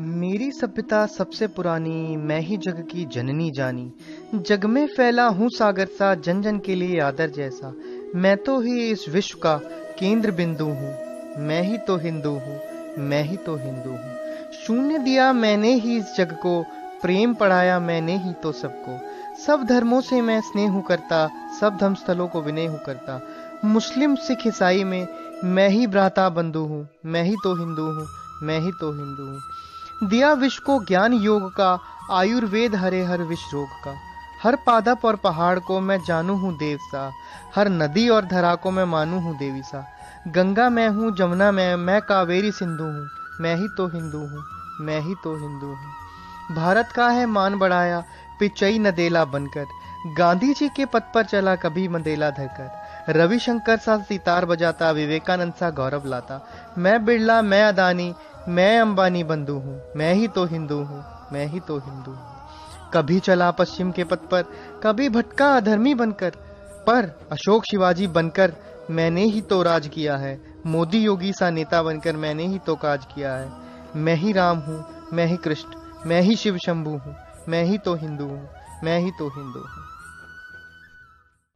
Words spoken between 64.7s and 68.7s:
कभी भटका अधर्मी बनकर, पर अशोक शिवाजी बनकर